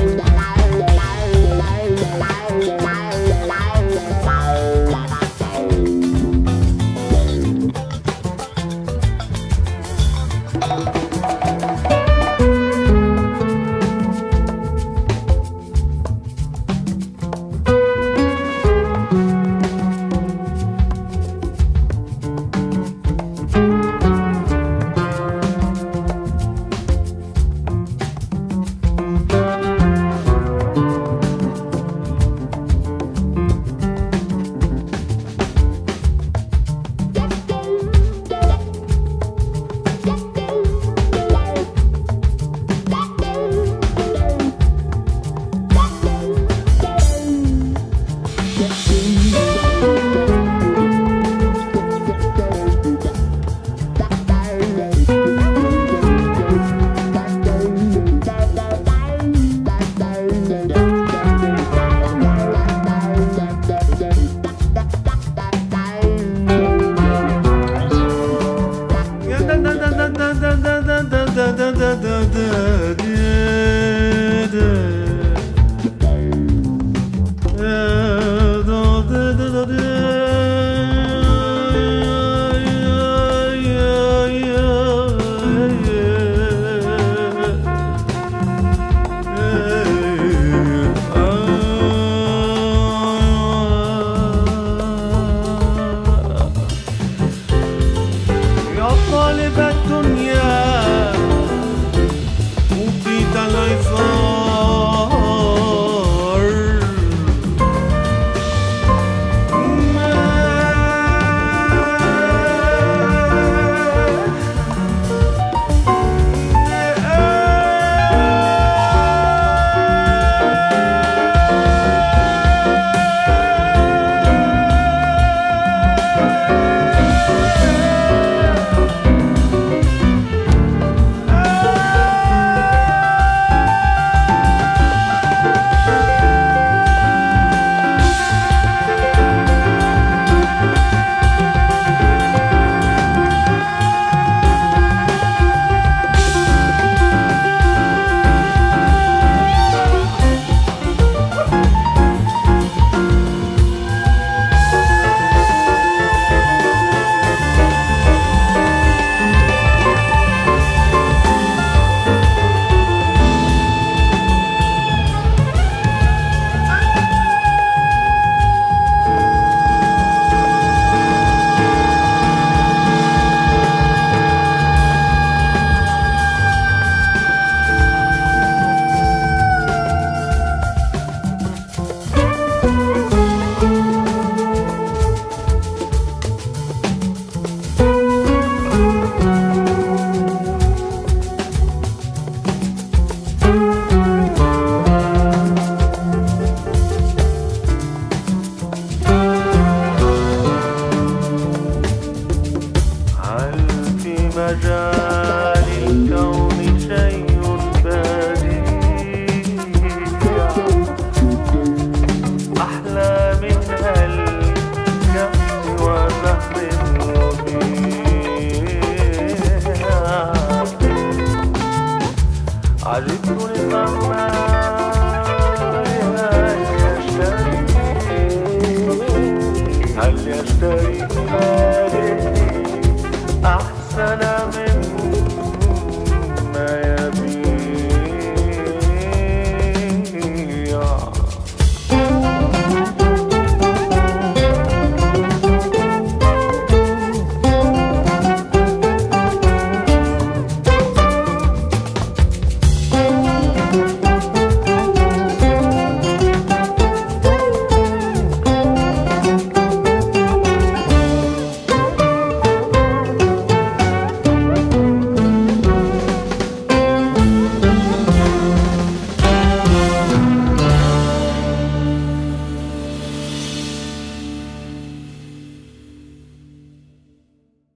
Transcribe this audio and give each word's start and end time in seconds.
Bye. 0.00 0.29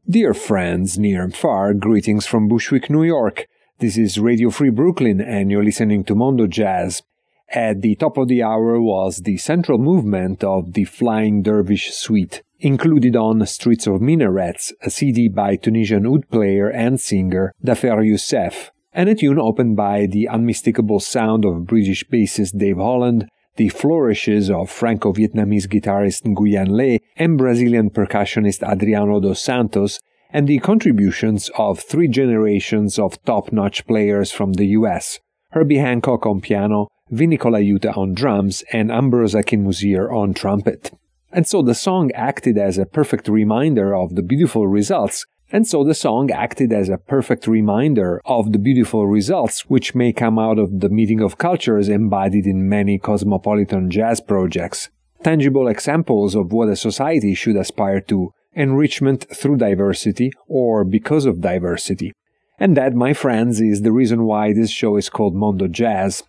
Dear 0.06 0.34
friends 0.34 0.98
near 0.98 1.22
and 1.24 1.34
far, 1.34 1.72
greetings 1.72 2.26
from 2.26 2.46
Bushwick, 2.46 2.90
New 2.90 3.04
York. 3.04 3.46
This 3.78 3.96
is 3.96 4.20
Radio 4.20 4.50
Free 4.50 4.68
Brooklyn, 4.68 5.18
and 5.18 5.50
you're 5.50 5.64
listening 5.64 6.04
to 6.04 6.14
Mondo 6.14 6.46
Jazz. 6.46 7.02
At 7.48 7.80
the 7.80 7.94
top 7.94 8.18
of 8.18 8.28
the 8.28 8.42
hour 8.42 8.78
was 8.78 9.22
the 9.22 9.38
central 9.38 9.78
movement 9.78 10.44
of 10.44 10.74
the 10.74 10.84
Flying 10.84 11.40
Dervish 11.42 11.90
Suite, 11.90 12.42
included 12.60 13.16
on 13.16 13.46
Streets 13.46 13.86
of 13.86 14.02
Minarets, 14.02 14.74
a 14.82 14.90
CD 14.90 15.26
by 15.26 15.56
Tunisian 15.56 16.06
oud 16.06 16.28
player 16.28 16.68
and 16.68 17.00
singer 17.00 17.54
Dhafer 17.64 18.06
Youssef, 18.06 18.72
and 18.92 19.08
a 19.08 19.14
tune 19.14 19.38
opened 19.38 19.74
by 19.74 20.04
the 20.04 20.28
unmistakable 20.28 21.00
sound 21.00 21.46
of 21.46 21.64
British 21.64 22.04
bassist 22.04 22.58
Dave 22.58 22.76
Holland, 22.76 23.30
the 23.56 23.68
flourishes 23.68 24.50
of 24.50 24.70
Franco-Vietnamese 24.70 25.68
guitarist 25.68 26.22
Nguyen 26.24 26.68
Le 26.68 26.98
and 27.16 27.38
Brazilian 27.38 27.90
percussionist 27.90 28.62
Adriano 28.62 29.20
dos 29.20 29.42
Santos, 29.42 30.00
and 30.30 30.48
the 30.48 30.58
contributions 30.58 31.50
of 31.56 31.78
three 31.78 32.08
generations 32.08 32.98
of 32.98 33.22
top-notch 33.24 33.86
players 33.86 34.32
from 34.32 34.54
the 34.54 34.66
US, 34.78 35.20
Herbie 35.52 35.78
Hancock 35.78 36.26
on 36.26 36.40
piano, 36.40 36.88
Vinny 37.10 37.38
Colaiuta 37.38 37.96
on 37.96 38.14
drums, 38.14 38.64
and 38.72 38.90
Ambrose 38.90 39.34
Akinmusire 39.34 40.12
on 40.12 40.34
trumpet. 40.34 40.90
And 41.30 41.46
so 41.46 41.62
the 41.62 41.74
song 41.74 42.10
acted 42.12 42.58
as 42.58 42.78
a 42.78 42.86
perfect 42.86 43.28
reminder 43.28 43.94
of 43.94 44.14
the 44.14 44.22
beautiful 44.22 44.66
results 44.66 45.26
and 45.52 45.66
so 45.66 45.84
the 45.84 45.94
song 45.94 46.30
acted 46.30 46.72
as 46.72 46.88
a 46.88 46.98
perfect 46.98 47.46
reminder 47.46 48.20
of 48.24 48.52
the 48.52 48.58
beautiful 48.58 49.06
results 49.06 49.66
which 49.68 49.94
may 49.94 50.12
come 50.12 50.38
out 50.38 50.58
of 50.58 50.80
the 50.80 50.88
meeting 50.88 51.20
of 51.20 51.38
cultures 51.38 51.88
embodied 51.88 52.46
in 52.46 52.68
many 52.68 52.98
cosmopolitan 52.98 53.90
jazz 53.90 54.20
projects. 54.20 54.88
Tangible 55.22 55.68
examples 55.68 56.34
of 56.34 56.52
what 56.52 56.68
a 56.68 56.76
society 56.76 57.34
should 57.34 57.56
aspire 57.56 58.00
to 58.02 58.30
enrichment 58.54 59.26
through 59.34 59.56
diversity 59.56 60.32
or 60.48 60.84
because 60.84 61.26
of 61.26 61.40
diversity. 61.40 62.12
And 62.58 62.76
that, 62.76 62.94
my 62.94 63.12
friends, 63.12 63.60
is 63.60 63.82
the 63.82 63.92
reason 63.92 64.24
why 64.24 64.52
this 64.52 64.70
show 64.70 64.96
is 64.96 65.08
called 65.08 65.34
Mondo 65.34 65.66
Jazz. 65.66 66.22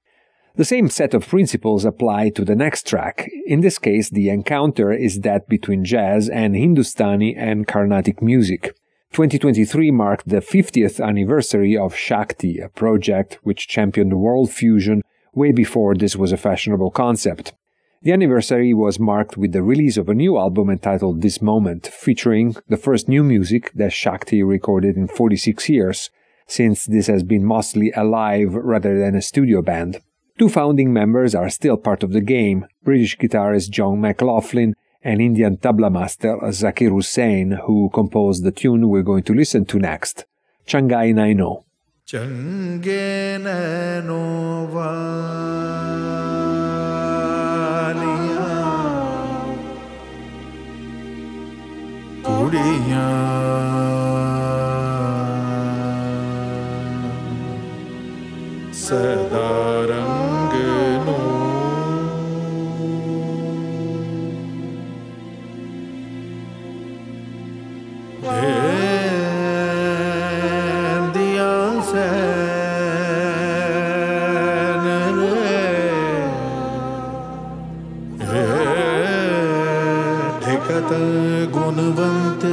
The 0.56 0.66
same 0.66 0.90
set 0.90 1.14
of 1.14 1.28
principles 1.28 1.86
apply 1.86 2.30
to 2.30 2.46
the 2.46 2.56
next 2.56 2.88
track. 2.88 3.30
In 3.46 3.62
this 3.62 3.78
case, 3.78 4.10
the 4.10 4.30
encounter 4.30 4.92
is 4.92 5.20
that 5.22 5.48
between 5.48 5.84
jazz 5.84 6.30
and 6.30 6.56
Hindustani 6.56 7.36
and 7.36 7.68
Carnatic 7.68 8.22
music. 8.22 8.76
2023 9.16 9.92
marked 9.92 10.28
the 10.28 10.42
50th 10.42 11.02
anniversary 11.02 11.78
of 11.78 11.96
Shakti, 11.96 12.60
a 12.60 12.68
project 12.68 13.40
which 13.44 13.66
championed 13.66 14.20
world 14.20 14.52
fusion 14.52 15.04
way 15.34 15.54
before 15.54 15.96
this 15.96 16.18
was 16.18 16.34
a 16.34 16.38
fashionable 16.38 16.92
concept. 16.92 17.54
The 18.02 18.12
anniversary 18.12 18.74
was 18.74 19.00
marked 19.00 19.38
with 19.38 19.54
the 19.54 19.64
release 19.64 19.96
of 19.96 20.10
a 20.10 20.14
new 20.14 20.38
album 20.38 20.70
entitled 20.70 21.22
This 21.22 21.42
Moment, 21.42 21.88
featuring 21.88 22.58
the 22.68 22.76
first 22.76 23.08
new 23.08 23.24
music 23.24 23.72
that 23.76 23.94
Shakti 23.94 24.44
recorded 24.44 24.98
in 24.98 25.08
46 25.08 25.70
years, 25.70 26.10
since 26.46 26.86
this 26.86 27.08
has 27.08 27.24
been 27.24 27.46
mostly 27.46 27.94
a 27.96 28.04
live 28.04 28.54
rather 28.54 29.00
than 29.00 29.16
a 29.16 29.22
studio 29.22 29.62
band. 29.62 30.02
Two 30.38 30.50
founding 30.50 30.92
members 30.92 31.34
are 31.34 31.50
still 31.50 31.78
part 31.78 32.04
of 32.04 32.12
the 32.12 32.20
game 32.20 32.66
British 32.84 33.18
guitarist 33.18 33.70
John 33.70 34.02
McLaughlin 34.02 34.76
and 35.06 35.22
Indian 35.22 35.56
tabla 35.56 35.92
master 35.92 36.36
Zakir 36.50 36.90
Hussain, 36.90 37.52
who 37.66 37.92
composed 37.94 38.44
the 38.44 38.52
tune 38.52 38.90
we're 38.90 39.04
going 39.04 39.24
to 39.24 39.34
listen 39.36 39.64
to 39.66 39.78
next, 39.78 40.26
Changay 40.68 41.14
Naino. 41.14 41.64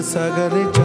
Sagar 0.03 0.51
chanke 0.51 0.82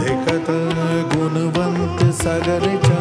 देखत 0.00 0.50
गुणवंत 1.14 2.04
सगर 2.22 2.66
चा 2.86 2.97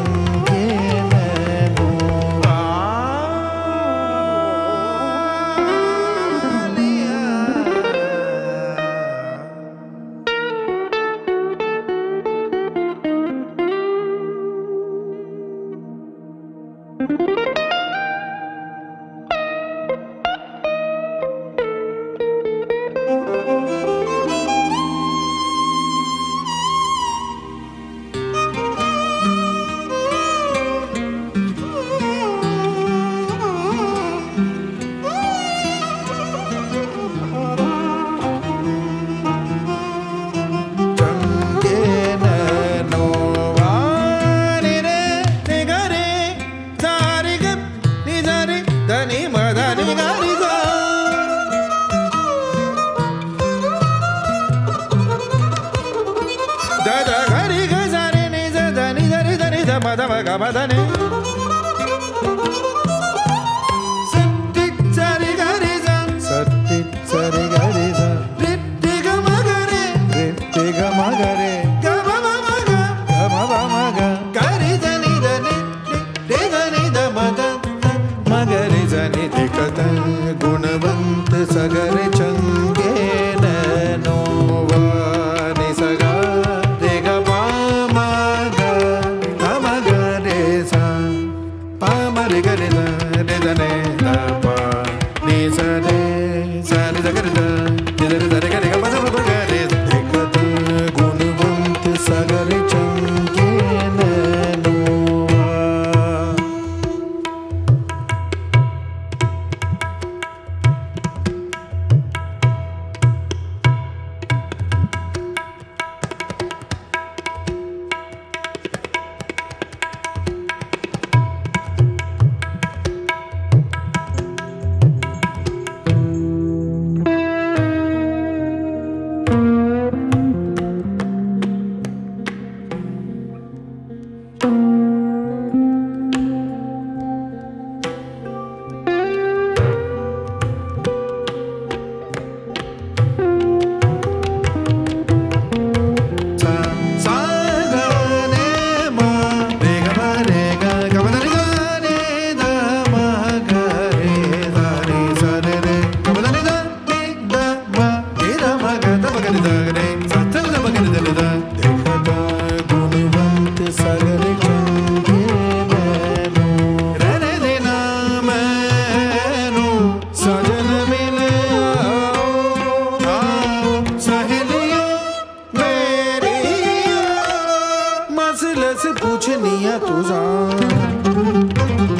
मसले 178.67 178.79
से 178.83 178.91
पूछनिया 178.99 179.77
तुझा 179.79 180.19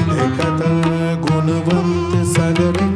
देखत 0.09 0.61
गुणवंत 1.23 2.13
सगर 2.31 2.86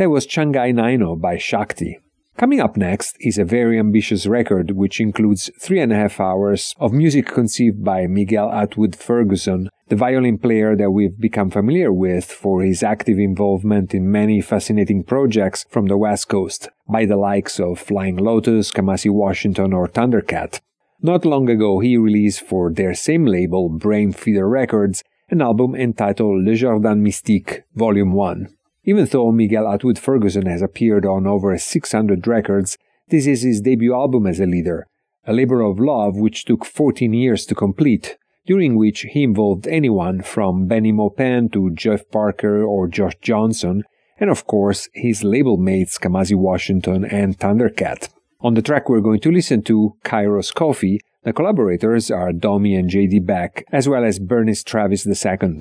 That 0.00 0.08
was 0.08 0.26
Changay 0.26 0.72
Naino 0.72 1.14
by 1.20 1.36
Shakti. 1.36 1.98
Coming 2.38 2.58
up 2.58 2.74
next 2.74 3.18
is 3.20 3.36
a 3.36 3.44
very 3.44 3.78
ambitious 3.78 4.26
record 4.26 4.70
which 4.70 4.98
includes 4.98 5.50
three 5.60 5.78
and 5.78 5.92
a 5.92 5.94
half 5.94 6.18
hours 6.18 6.74
of 6.80 6.94
music 6.94 7.26
conceived 7.26 7.84
by 7.84 8.06
Miguel 8.06 8.50
Atwood 8.50 8.96
Ferguson, 8.96 9.68
the 9.88 9.96
violin 9.96 10.38
player 10.38 10.74
that 10.74 10.92
we've 10.92 11.20
become 11.20 11.50
familiar 11.50 11.92
with 11.92 12.32
for 12.32 12.62
his 12.62 12.82
active 12.82 13.18
involvement 13.18 13.92
in 13.92 14.10
many 14.10 14.40
fascinating 14.40 15.04
projects 15.04 15.66
from 15.68 15.88
the 15.88 15.98
West 15.98 16.28
Coast, 16.28 16.70
by 16.88 17.04
the 17.04 17.18
likes 17.18 17.60
of 17.60 17.78
Flying 17.78 18.16
Lotus, 18.16 18.72
Kamasi 18.72 19.10
Washington, 19.10 19.74
or 19.74 19.86
Thundercat. 19.86 20.60
Not 21.02 21.26
long 21.26 21.50
ago, 21.50 21.80
he 21.80 21.98
released 21.98 22.40
for 22.40 22.72
their 22.72 22.94
same 22.94 23.26
label, 23.26 23.68
Brainfeeder 23.68 24.50
Records, 24.50 25.04
an 25.28 25.42
album 25.42 25.74
entitled 25.74 26.42
Le 26.42 26.54
Jardin 26.54 27.04
Mystique, 27.04 27.64
Volume 27.74 28.14
1. 28.14 28.48
Even 28.90 29.04
though 29.04 29.30
Miguel 29.30 29.68
Atwood 29.68 30.00
Ferguson 30.00 30.46
has 30.46 30.62
appeared 30.62 31.06
on 31.06 31.24
over 31.24 31.56
600 31.56 32.26
records, 32.26 32.76
this 33.06 33.24
is 33.24 33.42
his 33.42 33.60
debut 33.60 33.94
album 33.94 34.26
as 34.26 34.40
a 34.40 34.46
leader, 34.46 34.84
a 35.24 35.32
labor 35.32 35.60
of 35.60 35.78
love 35.78 36.16
which 36.16 36.44
took 36.44 36.64
14 36.64 37.12
years 37.12 37.46
to 37.46 37.54
complete, 37.54 38.16
during 38.46 38.74
which 38.74 39.02
he 39.02 39.22
involved 39.22 39.68
anyone 39.68 40.22
from 40.22 40.66
Bennie 40.66 40.90
Maupin 40.90 41.50
to 41.50 41.70
Jeff 41.72 42.10
Parker 42.10 42.64
or 42.64 42.88
Josh 42.88 43.12
Johnson, 43.22 43.84
and 44.18 44.28
of 44.28 44.48
course 44.48 44.88
his 44.92 45.22
label 45.22 45.56
mates 45.56 45.96
Kamasi 45.96 46.34
Washington 46.34 47.04
and 47.04 47.38
Thundercat. 47.38 48.08
On 48.40 48.54
the 48.54 48.62
track 48.62 48.88
we're 48.88 49.00
going 49.08 49.20
to 49.20 49.30
listen 49.30 49.62
to, 49.62 49.94
Kairos 50.04 50.52
Coffee, 50.52 50.98
the 51.22 51.32
collaborators 51.32 52.10
are 52.10 52.32
Domi 52.32 52.74
and 52.74 52.90
JD 52.90 53.24
Beck, 53.24 53.62
as 53.70 53.88
well 53.88 54.02
as 54.04 54.18
Bernice 54.18 54.64
Travis 54.64 55.06
II. 55.06 55.60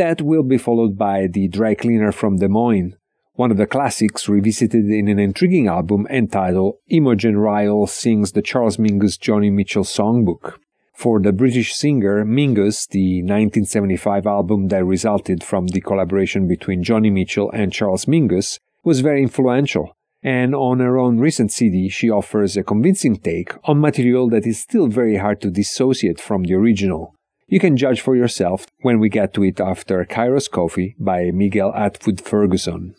That 0.00 0.22
will 0.22 0.44
be 0.44 0.56
followed 0.56 0.96
by 0.96 1.26
The 1.26 1.46
Dry 1.48 1.74
Cleaner 1.74 2.10
from 2.10 2.36
Des 2.36 2.48
Moines, 2.48 2.96
one 3.34 3.50
of 3.50 3.58
the 3.58 3.66
classics 3.66 4.30
revisited 4.30 4.86
in 4.86 5.08
an 5.08 5.18
intriguing 5.18 5.66
album 5.68 6.06
entitled 6.08 6.76
Imogen 6.88 7.34
Ryall 7.34 7.86
Sings 7.86 8.32
the 8.32 8.40
Charles 8.40 8.78
Mingus 8.78 9.18
Joni 9.18 9.52
Mitchell 9.52 9.84
Songbook. 9.84 10.54
For 10.94 11.20
the 11.20 11.34
British 11.34 11.74
singer, 11.74 12.24
Mingus, 12.24 12.88
the 12.88 13.20
1975 13.20 14.26
album 14.26 14.68
that 14.68 14.86
resulted 14.86 15.44
from 15.44 15.66
the 15.66 15.82
collaboration 15.82 16.48
between 16.48 16.82
Joni 16.82 17.12
Mitchell 17.12 17.50
and 17.50 17.70
Charles 17.70 18.06
Mingus, 18.06 18.58
was 18.82 19.00
very 19.00 19.22
influential, 19.22 19.94
And 20.22 20.54
on 20.54 20.78
her 20.80 20.96
own 20.96 21.18
recent 21.18 21.52
CD, 21.52 21.90
she 21.90 22.08
offers 22.08 22.56
a 22.56 22.62
convincing 22.62 23.18
take 23.18 23.52
on 23.68 23.82
material 23.82 24.30
that 24.30 24.46
is 24.46 24.58
still 24.58 24.86
very 24.86 25.18
hard 25.18 25.42
to 25.42 25.50
dissociate 25.50 26.18
from 26.18 26.44
the 26.44 26.54
original. 26.54 27.14
You 27.50 27.58
can 27.58 27.76
judge 27.76 28.00
for 28.00 28.14
yourself 28.14 28.68
when 28.82 29.00
we 29.00 29.08
get 29.08 29.34
to 29.34 29.42
it 29.42 29.58
after 29.58 30.04
Kairos 30.04 30.48
Coffee 30.48 30.94
by 31.00 31.32
Miguel 31.32 31.74
Atwood 31.74 32.20
Ferguson. 32.20 32.94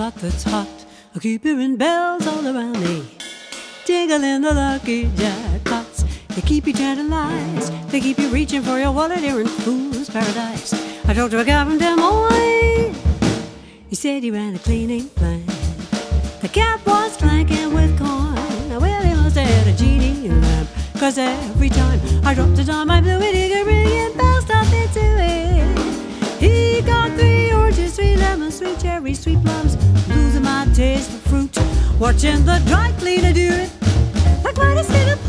Slot 0.00 0.14
that's 0.14 0.44
hot. 0.44 0.86
I 1.14 1.18
keep 1.18 1.42
hearing 1.42 1.76
bells 1.76 2.26
all 2.26 2.46
around 2.46 2.80
me. 2.80 3.04
Jingling 3.84 4.40
the 4.40 4.54
lucky 4.54 5.04
jackpots. 5.08 6.06
They 6.28 6.40
keep 6.40 6.66
you 6.66 6.72
tantalized. 6.72 7.70
They 7.90 8.00
keep 8.00 8.18
you 8.18 8.30
reaching 8.30 8.62
for 8.62 8.78
your 8.78 8.92
wallet 8.92 9.18
here 9.18 9.38
in 9.42 9.46
fool's 9.46 10.08
paradise. 10.08 10.72
I 11.06 11.12
talked 11.12 11.32
to 11.32 11.40
a 11.40 11.44
guy 11.44 11.66
from 11.66 11.76
Des 11.76 11.94
Moines. 11.96 12.96
He 13.90 13.94
said 13.94 14.22
he 14.22 14.30
ran 14.30 14.54
a 14.54 14.58
cleaning 14.58 15.06
plant. 15.10 15.46
The 16.40 16.48
cap 16.48 16.80
was 16.86 17.18
clanking 17.18 17.74
with 17.74 17.98
coin. 17.98 18.80
Well, 18.80 19.02
he 19.02 19.12
must 19.12 19.36
have 19.36 19.46
had 19.46 19.66
a 19.66 19.76
genie 19.76 20.30
lamp. 20.30 20.70
Cause 20.98 21.18
every 21.18 21.68
time 21.68 22.00
I 22.24 22.32
dropped 22.32 22.58
a 22.58 22.64
dime, 22.64 22.90
I 22.90 23.02
blew 23.02 23.20
it, 23.20 23.34
he 23.34 23.50
could 23.50 23.66
ring 23.66 23.86
and 23.86 24.16
bells 24.16 24.46
stopped 24.46 24.72
into 24.72 25.04
it. 25.04 25.60
He 26.40 26.80
got 26.80 27.10
three 27.18 27.52
oranges, 27.52 27.96
three 27.96 28.16
lemons, 28.16 28.60
three 28.60 28.76
cherries, 28.76 29.22
three 29.22 29.36
plums. 29.36 29.76
My 30.50 30.66
taste 30.74 31.08
for 31.10 31.28
fruit. 31.28 31.58
Watching 32.00 32.44
the 32.44 32.60
dry 32.66 32.92
cleaner 32.98 33.32
do 33.32 33.48
it. 33.62 33.70
Like 34.44 34.56
what 34.58 34.76
is 34.78 34.90
in 34.90 35.19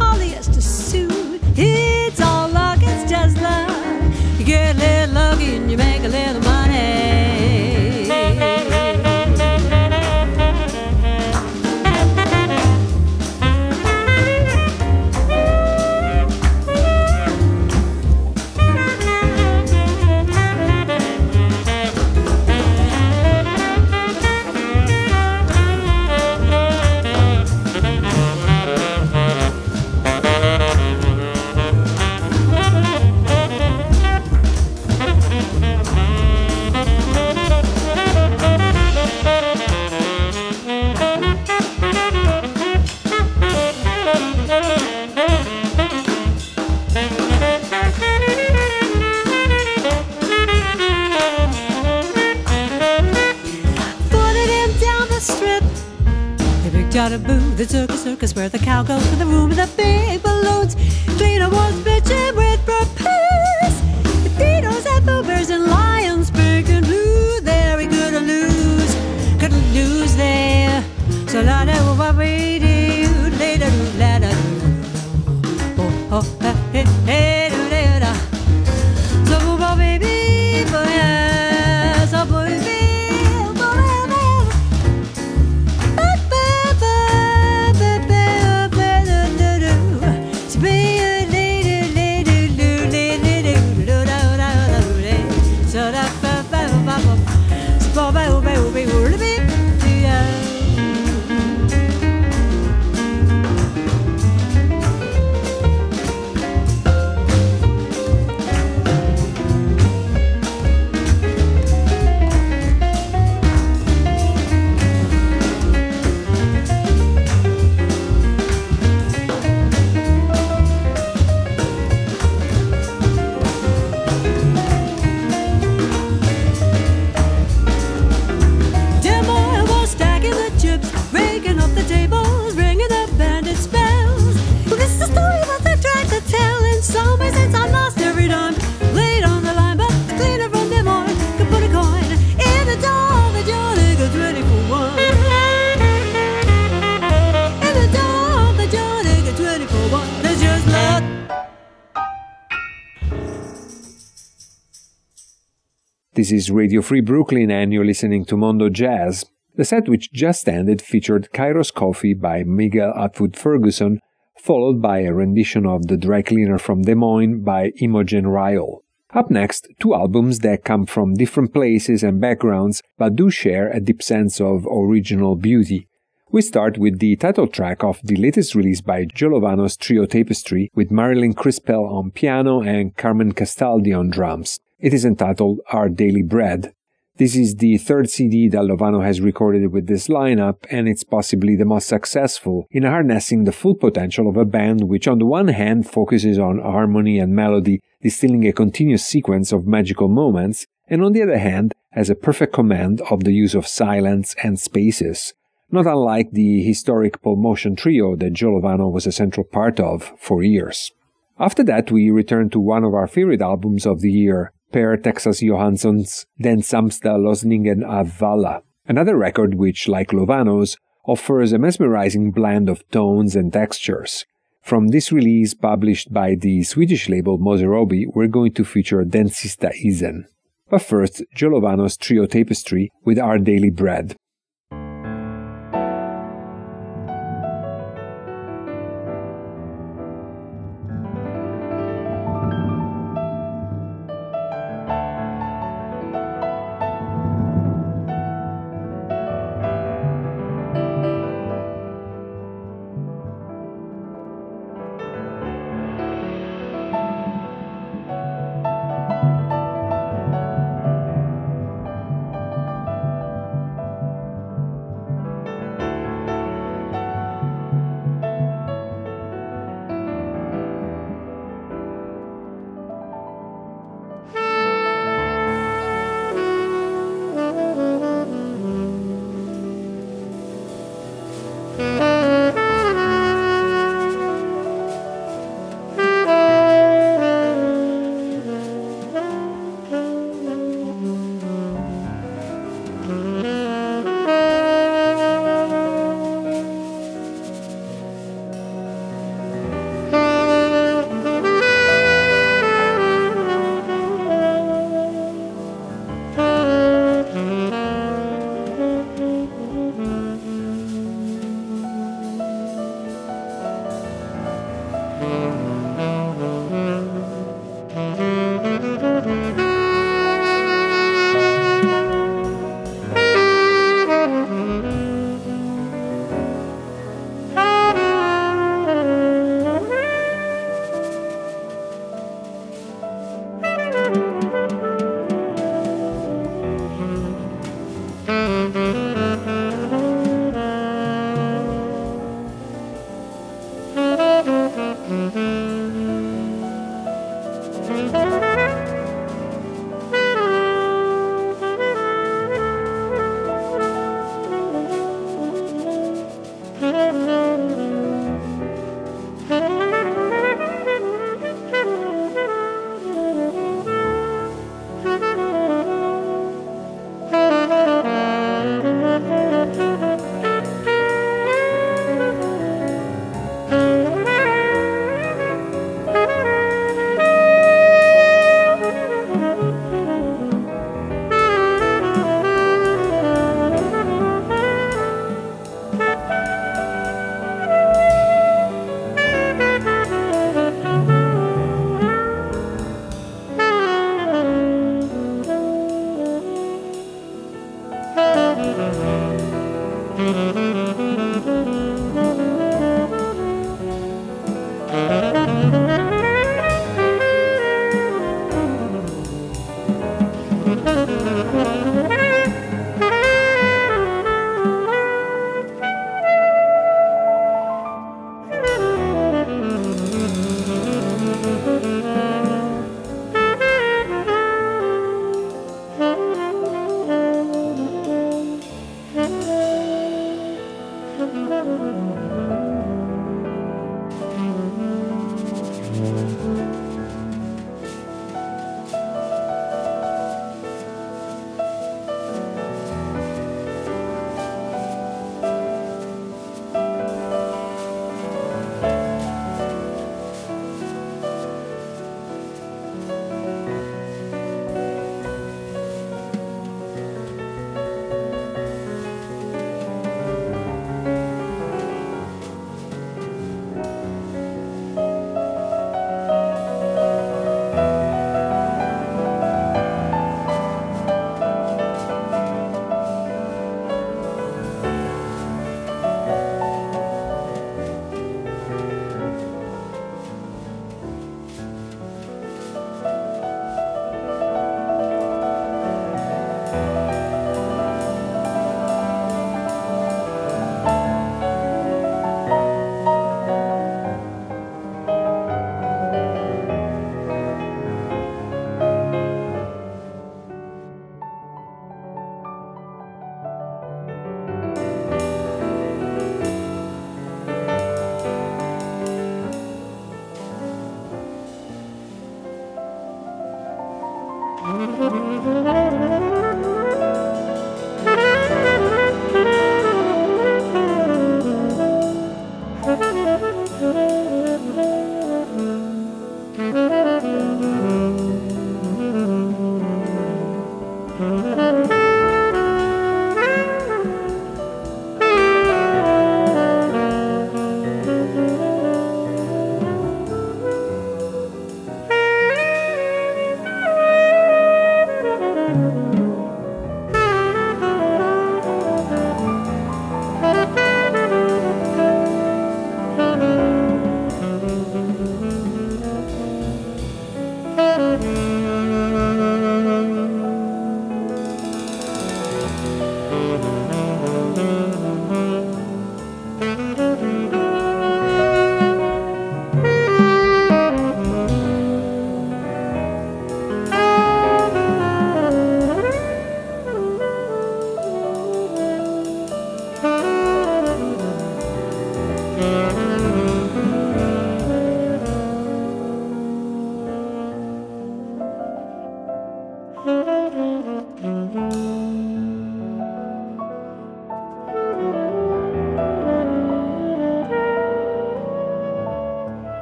This 156.32 156.44
is 156.44 156.52
Radio 156.52 156.82
Free 156.82 157.02
Brooklyn, 157.02 157.52
and 157.52 157.74
you're 157.74 157.84
listening 157.84 158.24
to 158.24 158.38
Mondo 158.38 158.70
Jazz. 158.70 159.26
The 159.58 159.66
set 159.66 159.90
which 159.90 160.14
just 160.14 160.48
ended 160.48 160.82
featured 160.82 161.28
Kairos 161.34 161.74
Coffee 161.74 162.14
by 162.14 162.44
Miguel 162.44 162.94
Atwood 162.96 163.36
Ferguson, 163.36 164.00
followed 164.40 164.82
by 164.82 165.00
a 165.00 165.12
rendition 165.12 165.66
of 165.66 165.88
The 165.88 165.98
Dry 165.98 166.22
Cleaner 166.22 166.58
from 166.58 166.84
Des 166.84 166.96
Moines 166.96 167.44
by 167.44 167.74
Imogen 167.82 168.24
Ryall. 168.24 168.80
Up 169.14 169.30
next, 169.30 169.68
two 169.82 169.94
albums 169.94 170.40
that 170.40 170.64
come 170.64 170.86
from 170.86 171.16
different 171.16 171.54
places 171.54 172.02
and 172.02 172.22
backgrounds 172.22 172.82
but 172.98 173.18
do 173.18 173.30
share 173.30 173.70
a 173.70 173.82
deep 173.82 174.02
sense 174.02 174.40
of 174.40 174.66
original 174.68 175.36
beauty. 175.36 175.90
We 176.32 176.42
start 176.42 176.78
with 176.78 177.00
the 177.00 177.18
title 177.18 177.48
track 177.48 177.84
of 177.84 178.00
the 178.06 178.16
latest 178.16 178.56
release 178.56 178.80
by 178.80 179.06
Lovano's 179.20 179.76
Trio 179.76 180.06
Tapestry 180.06 180.72
with 180.74 180.92
Marilyn 180.92 181.34
Crispell 181.34 181.84
on 181.84 182.12
piano 182.12 182.62
and 182.62 182.96
Carmen 182.96 183.34
Castaldi 183.34 183.94
on 183.94 184.10
drums. 184.10 184.62
It 184.82 184.96
is 184.96 185.06
entitled 185.06 185.60
Our 185.72 185.90
Daily 185.90 186.24
Bread. 186.24 186.74
This 187.18 187.36
is 187.36 187.58
the 187.58 187.78
third 187.78 188.10
CD 188.10 188.50
that 188.50 188.64
Lovano 188.64 189.06
has 189.06 189.22
recorded 189.22 189.72
with 189.72 189.86
this 189.86 190.08
lineup, 190.08 190.66
and 190.72 190.88
it's 190.88 191.04
possibly 191.04 191.56
the 191.56 191.66
most 191.66 191.88
successful 191.88 192.66
in 192.72 192.82
harnessing 192.82 193.44
the 193.44 193.52
full 193.52 193.76
potential 193.76 194.28
of 194.28 194.38
a 194.38 194.44
band 194.44 194.86
which, 194.90 195.08
on 195.08 195.20
the 195.20 195.26
one 195.28 195.50
hand, 195.50 195.88
focuses 195.88 196.40
on 196.40 196.58
harmony 196.58 197.20
and 197.20 197.36
melody, 197.36 197.80
distilling 198.02 198.48
a 198.48 198.52
continuous 198.52 199.06
sequence 199.06 199.52
of 199.52 199.68
magical 199.68 200.08
moments, 200.08 200.66
and 200.88 201.04
on 201.04 201.12
the 201.12 201.22
other 201.22 201.38
hand, 201.38 201.76
has 201.92 202.10
a 202.10 202.16
perfect 202.16 202.52
command 202.52 203.02
of 203.12 203.24
the 203.24 203.34
use 203.34 203.54
of 203.54 203.68
silence 203.68 204.36
and 204.44 204.60
spaces, 204.60 205.36
not 205.70 205.86
unlike 205.86 206.32
the 206.32 206.64
historic 206.64 207.22
Paul 207.22 207.38
Motian 207.38 207.78
trio 207.78 208.16
that 208.16 208.34
Joe 208.34 208.60
Lovano 208.60 208.92
was 208.92 209.06
a 209.06 209.12
central 209.12 209.44
part 209.44 209.80
of 209.80 210.12
for 210.18 210.42
years. 210.42 210.92
After 211.38 211.64
that, 211.66 211.92
we 211.92 212.10
return 212.10 212.50
to 212.50 212.60
one 212.60 212.84
of 212.84 212.96
our 212.96 213.08
favorite 213.08 213.42
albums 213.42 213.86
of 213.86 214.02
the 214.02 214.12
year, 214.12 214.54
Per 214.72 214.96
Texas 214.98 215.42
Johansson's 215.42 216.26
Den 216.40 216.62
Sämsta 216.62 217.18
Lösningen 217.18 217.84
av 217.84 218.18
Valla, 218.20 218.62
another 218.88 219.18
record 219.18 219.56
which, 219.56 219.88
like 219.88 220.14
Lovano's, 220.14 220.78
offers 221.06 221.52
a 221.52 221.58
mesmerizing 221.58 222.32
blend 222.32 222.70
of 222.70 222.88
tones 222.90 223.36
and 223.36 223.52
textures. 223.52 224.26
From 224.62 224.90
this 224.90 225.12
release, 225.12 225.54
published 225.54 226.14
by 226.14 226.36
the 226.36 226.64
Swedish 226.64 227.10
label 227.10 227.38
Moserobie, 227.38 228.06
we're 228.14 228.28
going 228.28 228.54
to 228.54 228.64
feature 228.64 229.04
Den 229.04 229.28
Sista 229.28 229.72
Isen. 229.84 230.26
But 230.70 230.84
first, 230.84 231.24
Joe 231.36 231.50
Lovano's 231.50 231.98
Trio 231.98 232.26
Tapestry 232.26 232.92
with 233.04 233.20
Our 233.20 233.40
Daily 233.40 233.72
Bread. 233.72 234.16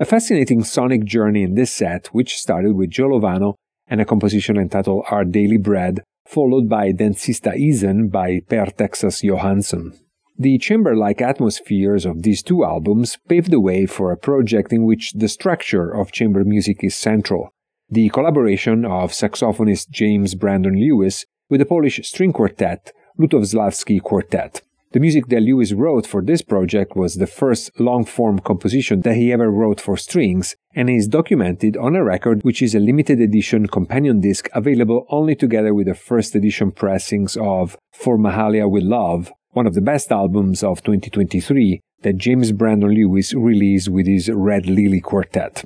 A 0.00 0.04
fascinating 0.04 0.62
sonic 0.62 1.04
journey 1.04 1.42
in 1.42 1.54
this 1.54 1.74
set, 1.74 2.06
which 2.08 2.36
started 2.36 2.76
with 2.76 2.90
Joe 2.90 3.08
Lovano 3.08 3.54
and 3.88 4.00
a 4.00 4.04
composition 4.04 4.56
entitled 4.56 5.04
Our 5.10 5.24
Daily 5.24 5.56
Bread, 5.56 6.04
followed 6.24 6.68
by 6.68 6.92
Den 6.92 7.14
Sista 7.14 7.52
Isen 7.58 8.08
by 8.08 8.38
Per 8.48 8.66
Texas 8.66 9.24
Johansson. 9.24 9.98
The 10.38 10.56
chamber 10.58 10.94
like 10.94 11.20
atmospheres 11.20 12.06
of 12.06 12.22
these 12.22 12.44
two 12.44 12.62
albums 12.64 13.18
paved 13.28 13.50
the 13.50 13.60
way 13.60 13.86
for 13.86 14.12
a 14.12 14.16
project 14.16 14.72
in 14.72 14.84
which 14.84 15.14
the 15.14 15.26
structure 15.26 15.90
of 15.90 16.12
chamber 16.12 16.44
music 16.44 16.84
is 16.84 16.94
central. 16.94 17.50
The 17.90 18.08
collaboration 18.10 18.84
of 18.84 19.10
saxophonist 19.10 19.90
James 19.90 20.36
Brandon 20.36 20.76
Lewis 20.76 21.24
with 21.50 21.58
the 21.58 21.66
Polish 21.66 21.98
string 22.04 22.32
quartet 22.32 22.92
Lutosławski 23.18 24.00
Quartet. 24.00 24.62
The 24.92 25.00
music 25.00 25.26
that 25.26 25.42
Lewis 25.42 25.74
wrote 25.74 26.06
for 26.06 26.22
this 26.22 26.40
project 26.40 26.96
was 26.96 27.16
the 27.16 27.26
first 27.26 27.78
long 27.78 28.06
form 28.06 28.38
composition 28.38 29.02
that 29.02 29.16
he 29.16 29.30
ever 29.30 29.50
wrote 29.50 29.82
for 29.82 29.98
strings 29.98 30.56
and 30.74 30.88
is 30.88 31.06
documented 31.06 31.76
on 31.76 31.94
a 31.94 32.02
record 32.02 32.42
which 32.42 32.62
is 32.62 32.74
a 32.74 32.80
limited 32.80 33.20
edition 33.20 33.66
companion 33.66 34.22
disc 34.22 34.48
available 34.54 35.04
only 35.10 35.34
together 35.34 35.74
with 35.74 35.88
the 35.88 35.94
first 35.94 36.34
edition 36.34 36.72
pressings 36.72 37.36
of 37.36 37.76
For 37.92 38.16
Mahalia 38.16 38.70
with 38.70 38.82
Love, 38.82 39.30
one 39.50 39.66
of 39.66 39.74
the 39.74 39.82
best 39.82 40.10
albums 40.10 40.62
of 40.62 40.82
2023 40.82 41.82
that 42.00 42.16
James 42.16 42.52
Brandon 42.52 42.90
Lewis 42.90 43.34
released 43.34 43.90
with 43.90 44.06
his 44.06 44.30
Red 44.30 44.64
Lily 44.64 45.02
Quartet. 45.02 45.64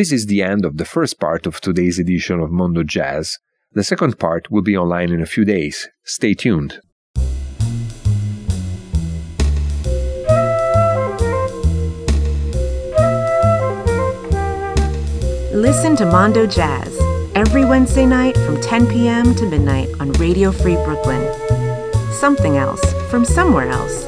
This 0.00 0.12
is 0.12 0.24
the 0.24 0.42
end 0.42 0.64
of 0.64 0.78
the 0.78 0.86
first 0.86 1.20
part 1.20 1.46
of 1.46 1.60
today's 1.60 1.98
edition 1.98 2.40
of 2.40 2.50
Mondo 2.50 2.82
Jazz. 2.82 3.38
The 3.74 3.84
second 3.84 4.18
part 4.18 4.50
will 4.50 4.62
be 4.62 4.74
online 4.74 5.10
in 5.10 5.20
a 5.20 5.26
few 5.26 5.44
days. 5.44 5.90
Stay 6.04 6.32
tuned. 6.32 6.80
Listen 15.52 15.94
to 15.96 16.06
Mondo 16.06 16.46
Jazz 16.46 16.98
every 17.34 17.66
Wednesday 17.66 18.06
night 18.06 18.38
from 18.38 18.58
10 18.58 18.86
p.m. 18.86 19.34
to 19.34 19.44
midnight 19.44 19.90
on 20.00 20.12
Radio 20.12 20.50
Free 20.50 20.76
Brooklyn. 20.76 21.22
Something 22.14 22.56
else 22.56 22.80
from 23.10 23.26
somewhere 23.26 23.68
else. 23.68 24.06